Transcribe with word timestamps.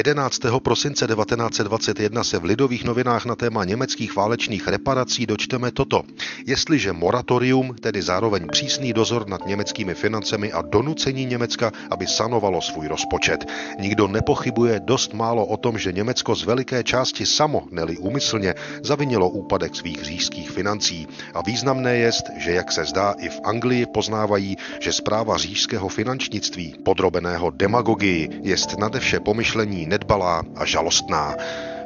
11. 0.00 0.40
prosince 0.62 1.06
1921 1.06 2.24
se 2.24 2.38
v 2.38 2.44
Lidových 2.44 2.84
novinách 2.84 3.26
na 3.26 3.34
téma 3.34 3.64
německých 3.64 4.16
válečných 4.16 4.68
reparací 4.68 5.26
dočteme 5.26 5.70
toto. 5.70 6.02
Jestliže 6.46 6.92
moratorium, 6.92 7.74
tedy 7.80 8.02
zároveň 8.02 8.48
přísný 8.48 8.92
dozor 8.92 9.28
nad 9.28 9.46
německými 9.46 9.94
financemi 9.94 10.52
a 10.52 10.62
donucení 10.62 11.24
Německa, 11.26 11.72
aby 11.90 12.06
sanovalo 12.06 12.60
svůj 12.60 12.88
rozpočet. 12.88 13.44
Nikdo 13.80 14.08
nepochybuje 14.08 14.80
dost 14.80 15.14
málo 15.14 15.46
o 15.46 15.56
tom, 15.56 15.78
že 15.78 15.92
Německo 15.92 16.34
z 16.34 16.44
veliké 16.44 16.84
části 16.84 17.26
samo, 17.26 17.68
neli 17.70 17.96
úmyslně, 17.96 18.54
zavinilo 18.82 19.28
úpadek 19.28 19.76
svých 19.76 20.04
říšských 20.04 20.50
financí. 20.50 21.08
A 21.34 21.42
významné 21.42 21.96
je, 21.96 22.10
že 22.36 22.52
jak 22.52 22.72
se 22.72 22.84
zdá 22.84 23.14
i 23.18 23.28
v 23.28 23.40
Anglii 23.44 23.86
poznávají, 23.86 24.56
že 24.80 24.92
zpráva 24.92 25.36
říšského 25.36 25.88
finančnictví, 25.88 26.74
podrobeného 26.84 27.50
demagogii, 27.50 28.40
jest 28.42 28.78
nade 28.78 29.00
vše 29.00 29.20
pomyšlení 29.20 29.89
nedbalá 29.90 30.46
a 30.54 30.62
žalostná. 30.64 31.34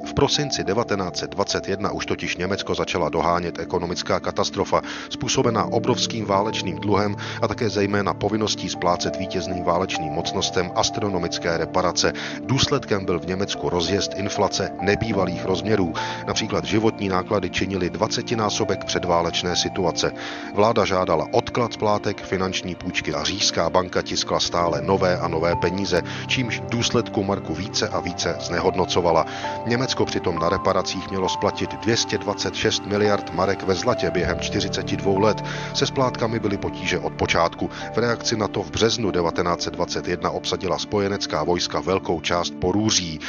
V 0.05 0.15
prosinci 0.15 0.65
1921 0.65 1.91
už 1.91 2.07
totiž 2.07 2.37
Německo 2.37 2.75
začala 2.75 3.09
dohánět 3.09 3.59
ekonomická 3.59 4.21
katastrofa, 4.21 4.83
způsobená 5.11 5.65
obrovským 5.65 6.27
válečným 6.27 6.77
dluhem 6.77 7.17
a 7.43 7.49
také 7.49 7.69
zejména 7.69 8.15
povinností 8.15 8.69
splácet 8.69 9.17
vítězným 9.17 9.65
válečným 9.65 10.13
mocnostem 10.13 10.71
astronomické 10.75 11.59
reparace. 11.59 12.13
Důsledkem 12.41 13.05
byl 13.05 13.21
v 13.21 13.27
Německu 13.27 13.69
rozjezd 13.69 14.13
inflace 14.17 14.71
nebývalých 14.81 15.45
rozměrů. 15.45 15.93
Například 16.27 16.65
životní 16.65 17.09
náklady 17.09 17.51
činily 17.51 17.91
20 17.91 18.31
násobek 18.31 18.85
předválečné 18.85 19.57
situace. 19.57 20.13
Vláda 20.55 20.85
žádala 20.85 21.29
odklad 21.33 21.73
splátek, 21.73 22.23
finanční 22.23 22.75
půjčky 22.75 23.15
a 23.15 23.25
říšská 23.25 23.71
banka 23.71 24.03
tiskla 24.03 24.41
stále 24.41 24.83
nové 24.83 25.19
a 25.19 25.29
nové 25.29 25.57
peníze, 25.57 26.03
čímž 26.27 26.63
důsledku 26.69 27.25
marku 27.25 27.55
více 27.55 27.89
a 27.89 28.01
více 28.01 28.37
znehodnocovala. 28.41 29.27
Německo 29.67 29.94
Německo 29.95 30.07
přitom 30.11 30.39
na 30.39 30.49
reparacích 30.49 31.11
mělo 31.11 31.29
splatit 31.29 31.75
226 31.75 32.87
miliard 32.87 33.35
marek 33.35 33.63
ve 33.63 33.75
zlatě 33.75 34.11
během 34.11 34.41
42 34.41 35.19
let. 35.19 35.45
Se 35.75 35.87
splátkami 35.87 36.41
byly 36.41 36.57
potíže 36.57 36.99
od 36.99 37.13
počátku. 37.13 37.71
V 37.95 37.99
reakci 37.99 38.37
na 38.37 38.49
to 38.49 38.63
v 38.63 38.71
březnu 38.71 39.11
1921 39.13 40.31
obsadila 40.31 40.79
spojenecká 40.79 41.45
vojska 41.45 41.81
velkou 41.81 42.21
část 42.21 42.55
Porůří. 42.61 43.21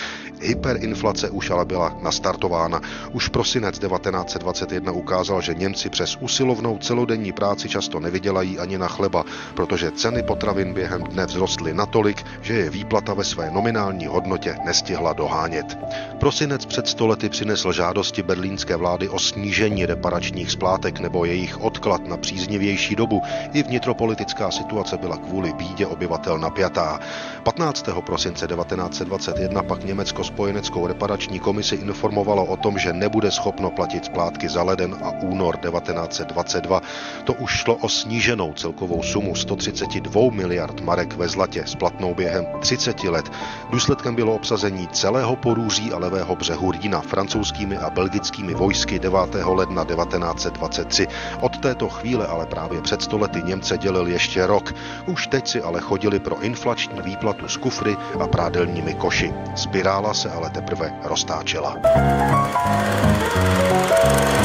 Hyperinflace 0.42 1.30
už 1.30 1.50
ale 1.50 1.66
byla 1.66 1.98
nastartována. 2.02 2.82
Už 3.12 3.28
prosinec 3.28 3.80
1921 3.80 4.92
ukázal, 4.92 5.42
že 5.42 5.54
Němci 5.54 5.90
přes 5.90 6.18
usilovnou 6.20 6.78
celodenní 6.78 7.32
práci 7.32 7.70
často 7.70 8.00
nevydělají 8.00 8.60
ani 8.60 8.78
na 8.78 8.88
chleba, 8.88 9.24
protože 9.54 9.92
ceny 9.92 10.24
potravin 10.24 10.74
během 10.74 11.04
dne 11.04 11.28
vzrostly 11.28 11.74
natolik, 11.74 12.26
že 12.42 12.54
je 12.54 12.70
výplata 12.70 13.14
ve 13.14 13.24
své 13.24 13.52
nominální 13.52 14.06
hodnotě 14.06 14.58
nestihla 14.66 15.14
dohánět. 15.14 15.78
Prosinec 16.20 16.55
Prosinec 16.56 16.74
před 16.74 16.88
stolety 16.88 17.30
přinesl 17.30 17.72
žádosti 17.72 18.24
berlínské 18.24 18.76
vlády 18.76 19.10
o 19.10 19.20
snížení 19.20 19.86
reparačních 19.86 20.52
splátek 20.52 21.00
nebo 21.00 21.26
jejich 21.26 21.62
odklad 21.62 22.08
na 22.08 22.18
příznivější 22.18 22.96
dobu. 22.96 23.22
I 23.54 23.64
vnitropolitická 23.64 24.52
situace 24.52 24.98
byla 24.98 25.18
kvůli 25.18 25.54
bídě 25.54 25.88
obyvatel 25.88 26.38
napjatá. 26.38 27.00
15. 27.44 27.86
prosince 28.06 28.48
1921 28.48 29.64
pak 29.64 29.84
Německo 29.84 30.24
spojeneckou 30.24 30.88
reparační 30.88 31.40
komisi 31.40 31.76
informovalo 31.76 32.46
o 32.46 32.58
tom, 32.58 32.80
že 32.80 32.94
nebude 32.94 33.32
schopno 33.32 33.72
platit 33.72 34.06
splátky 34.06 34.50
za 34.50 34.64
leden 34.64 34.96
a 35.04 35.12
únor 35.22 35.58
1922. 35.58 36.82
To 37.24 37.34
už 37.34 37.52
šlo 37.52 37.76
o 37.76 37.90
sníženou 37.90 38.54
celkovou 38.54 39.04
sumu 39.04 39.36
132 39.36 40.22
miliard 40.32 40.82
marek 40.82 41.16
ve 41.16 41.28
zlatě 41.28 41.64
splatnou 41.66 42.14
během 42.14 42.46
30 42.60 43.04
let. 43.04 43.32
Důsledkem 43.70 44.16
bylo 44.16 44.36
obsazení 44.36 44.88
celého 44.88 45.36
porůří 45.36 45.92
a 45.92 45.98
levého 45.98 46.35
břehu 46.36 46.72
Rýna 46.72 47.02
francouzskými 47.02 47.78
a 47.78 47.90
belgickými 47.90 48.54
vojsky 48.54 49.00
9. 49.00 49.20
ledna 49.44 49.86
1923. 49.86 51.08
Od 51.42 51.58
této 51.58 51.90
chvíle 51.90 52.28
ale 52.28 52.46
právě 52.46 52.82
před 52.82 53.02
stolety 53.02 53.44
Němce 53.44 53.78
dělil 53.78 54.08
ještě 54.08 54.48
rok. 54.48 54.74
Už 55.06 55.28
teď 55.28 55.48
si 55.48 55.62
ale 55.62 55.82
chodili 55.82 56.20
pro 56.20 56.42
inflační 56.42 57.02
výplatu 57.02 57.48
z 57.48 57.58
kufry 57.58 57.98
a 58.20 58.28
prádelními 58.28 58.94
koši. 58.94 59.34
Spirála 59.56 60.14
se 60.14 60.32
ale 60.32 60.50
teprve 60.50 60.94
roztáčela. 61.04 61.76
thank 63.96 64.40
you 64.40 64.45